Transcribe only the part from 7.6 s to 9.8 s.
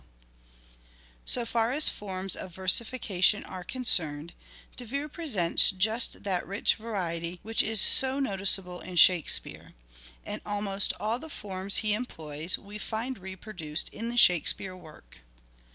is so notice able in Shakespeare;